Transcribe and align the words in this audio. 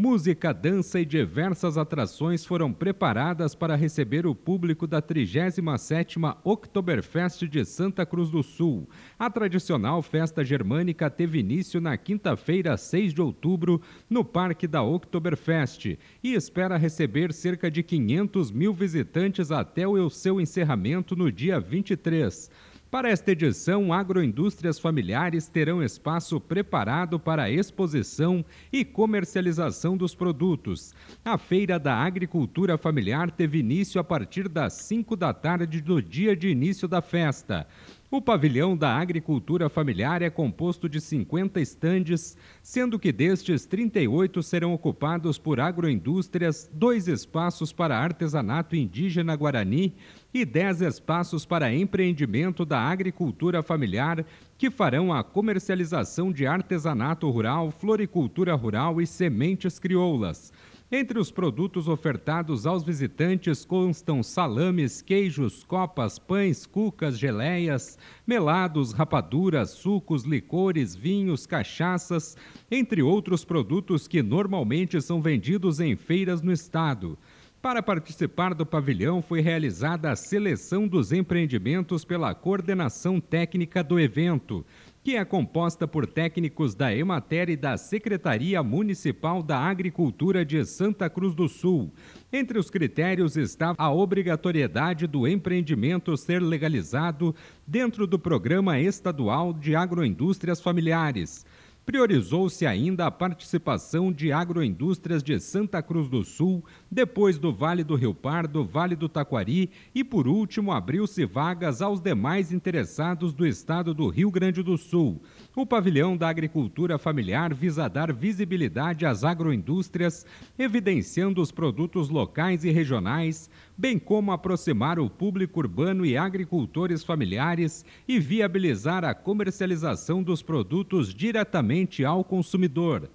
Música, 0.00 0.52
dança 0.52 1.00
e 1.00 1.04
diversas 1.04 1.76
atrações 1.76 2.44
foram 2.44 2.72
preparadas 2.72 3.52
para 3.56 3.74
receber 3.74 4.28
o 4.28 4.32
público 4.32 4.86
da 4.86 5.02
37ª 5.02 6.36
Oktoberfest 6.44 7.48
de 7.48 7.64
Santa 7.64 8.06
Cruz 8.06 8.30
do 8.30 8.40
Sul. 8.40 8.88
A 9.18 9.28
tradicional 9.28 10.00
festa 10.00 10.44
germânica 10.44 11.10
teve 11.10 11.40
início 11.40 11.80
na 11.80 11.96
quinta-feira, 11.96 12.76
6 12.76 13.12
de 13.12 13.20
outubro, 13.20 13.82
no 14.08 14.24
Parque 14.24 14.68
da 14.68 14.84
Oktoberfest 14.84 15.98
e 16.22 16.32
espera 16.32 16.76
receber 16.76 17.32
cerca 17.32 17.68
de 17.68 17.82
500 17.82 18.52
mil 18.52 18.72
visitantes 18.72 19.50
até 19.50 19.88
o 19.88 20.08
seu 20.08 20.40
encerramento 20.40 21.16
no 21.16 21.32
dia 21.32 21.58
23. 21.58 22.48
Para 22.90 23.10
esta 23.10 23.32
edição, 23.32 23.92
agroindústrias 23.92 24.78
familiares 24.78 25.46
terão 25.46 25.82
espaço 25.82 26.40
preparado 26.40 27.20
para 27.20 27.42
a 27.42 27.50
exposição 27.50 28.42
e 28.72 28.82
comercialização 28.82 29.94
dos 29.94 30.14
produtos. 30.14 30.94
A 31.22 31.36
Feira 31.36 31.78
da 31.78 31.94
Agricultura 31.94 32.78
Familiar 32.78 33.30
teve 33.30 33.58
início 33.58 34.00
a 34.00 34.04
partir 34.04 34.48
das 34.48 34.72
5 34.72 35.16
da 35.16 35.34
tarde 35.34 35.82
do 35.82 36.00
dia 36.00 36.34
de 36.34 36.48
início 36.48 36.88
da 36.88 37.02
festa. 37.02 37.66
O 38.10 38.22
pavilhão 38.22 38.74
da 38.74 38.96
agricultura 38.96 39.68
familiar 39.68 40.22
é 40.22 40.30
composto 40.30 40.88
de 40.88 40.98
50 40.98 41.60
estandes, 41.60 42.38
sendo 42.62 42.98
que 42.98 43.12
destes 43.12 43.66
38 43.66 44.42
serão 44.42 44.72
ocupados 44.72 45.36
por 45.36 45.60
agroindústrias, 45.60 46.70
dois 46.72 47.06
espaços 47.06 47.70
para 47.70 47.98
artesanato 47.98 48.74
indígena 48.74 49.36
guarani 49.36 49.94
e 50.32 50.46
10 50.46 50.80
espaços 50.80 51.44
para 51.44 51.74
empreendimento 51.74 52.64
da 52.64 52.80
agricultura 52.80 53.62
familiar, 53.62 54.24
que 54.56 54.70
farão 54.70 55.12
a 55.12 55.22
comercialização 55.22 56.32
de 56.32 56.46
artesanato 56.46 57.28
rural, 57.28 57.70
floricultura 57.70 58.54
rural 58.54 59.02
e 59.02 59.06
sementes 59.06 59.78
crioulas. 59.78 60.50
Entre 60.90 61.18
os 61.18 61.30
produtos 61.30 61.86
ofertados 61.86 62.66
aos 62.66 62.82
visitantes 62.82 63.62
constam 63.62 64.22
salames, 64.22 65.02
queijos, 65.02 65.62
copas, 65.62 66.18
pães, 66.18 66.64
cucas, 66.64 67.18
geleias, 67.18 67.98
melados, 68.26 68.92
rapaduras, 68.92 69.68
sucos, 69.68 70.24
licores, 70.24 70.96
vinhos, 70.96 71.46
cachaças, 71.46 72.38
entre 72.70 73.02
outros 73.02 73.44
produtos 73.44 74.08
que 74.08 74.22
normalmente 74.22 74.98
são 75.02 75.20
vendidos 75.20 75.78
em 75.78 75.94
feiras 75.94 76.40
no 76.40 76.50
estado. 76.50 77.18
Para 77.60 77.82
participar 77.82 78.54
do 78.54 78.64
pavilhão 78.64 79.20
foi 79.20 79.42
realizada 79.42 80.10
a 80.10 80.16
seleção 80.16 80.88
dos 80.88 81.12
empreendimentos 81.12 82.02
pela 82.02 82.34
coordenação 82.34 83.20
técnica 83.20 83.84
do 83.84 84.00
evento 84.00 84.64
que 85.08 85.16
é 85.16 85.24
composta 85.24 85.88
por 85.88 86.06
técnicos 86.06 86.74
da 86.74 86.94
Emater 86.94 87.48
e 87.48 87.56
da 87.56 87.78
Secretaria 87.78 88.62
Municipal 88.62 89.42
da 89.42 89.56
Agricultura 89.56 90.44
de 90.44 90.62
Santa 90.66 91.08
Cruz 91.08 91.34
do 91.34 91.48
Sul. 91.48 91.90
Entre 92.30 92.58
os 92.58 92.68
critérios 92.68 93.34
está 93.34 93.74
a 93.78 93.90
obrigatoriedade 93.90 95.06
do 95.06 95.26
empreendimento 95.26 96.14
ser 96.14 96.42
legalizado 96.42 97.34
dentro 97.66 98.06
do 98.06 98.18
Programa 98.18 98.78
Estadual 98.78 99.54
de 99.54 99.74
Agroindústrias 99.74 100.60
Familiares. 100.60 101.46
Priorizou-se 101.88 102.66
ainda 102.66 103.06
a 103.06 103.10
participação 103.10 104.12
de 104.12 104.30
agroindústrias 104.30 105.22
de 105.22 105.40
Santa 105.40 105.82
Cruz 105.82 106.06
do 106.06 106.22
Sul, 106.22 106.62
depois 106.90 107.38
do 107.38 107.50
Vale 107.50 107.82
do 107.82 107.94
Rio 107.94 108.12
Pardo, 108.12 108.62
Vale 108.62 108.94
do 108.94 109.08
Taquari 109.08 109.70
e, 109.94 110.04
por 110.04 110.28
último, 110.28 110.70
abriu-se 110.70 111.24
vagas 111.24 111.80
aos 111.80 111.98
demais 111.98 112.52
interessados 112.52 113.32
do 113.32 113.46
estado 113.46 113.94
do 113.94 114.06
Rio 114.08 114.30
Grande 114.30 114.62
do 114.62 114.76
Sul. 114.76 115.22
O 115.56 115.64
pavilhão 115.64 116.14
da 116.14 116.28
agricultura 116.28 116.98
familiar 116.98 117.54
visa 117.54 117.88
dar 117.88 118.12
visibilidade 118.12 119.06
às 119.06 119.24
agroindústrias, 119.24 120.26
evidenciando 120.58 121.40
os 121.40 121.50
produtos 121.50 122.10
locais 122.10 122.64
e 122.64 122.70
regionais, 122.70 123.48
bem 123.78 123.96
como 123.96 124.32
aproximar 124.32 124.98
o 124.98 125.08
público 125.08 125.60
urbano 125.60 126.04
e 126.04 126.16
agricultores 126.16 127.04
familiares 127.04 127.84
e 128.08 128.18
viabilizar 128.18 129.04
a 129.04 129.14
comercialização 129.14 130.20
dos 130.20 130.42
produtos 130.42 131.14
diretamente 131.14 132.04
ao 132.04 132.24
consumidor. 132.24 133.08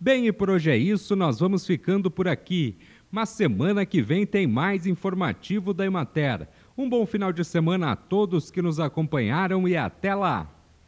Bem, 0.00 0.26
e 0.26 0.32
por 0.32 0.50
hoje 0.50 0.70
é 0.70 0.76
isso, 0.76 1.14
nós 1.14 1.38
vamos 1.38 1.64
ficando 1.64 2.10
por 2.10 2.26
aqui. 2.26 2.76
Mas 3.10 3.28
semana 3.28 3.86
que 3.86 4.02
vem 4.02 4.26
tem 4.26 4.44
mais 4.44 4.86
informativo 4.86 5.72
da 5.72 5.86
Emater. 5.86 6.48
Um 6.76 6.88
bom 6.88 7.06
final 7.06 7.32
de 7.32 7.44
semana 7.44 7.92
a 7.92 7.96
todos 7.96 8.50
que 8.50 8.60
nos 8.60 8.80
acompanharam 8.80 9.68
e 9.68 9.76
até 9.76 10.14
lá! 10.14 10.57